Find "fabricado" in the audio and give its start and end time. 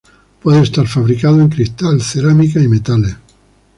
0.87-1.39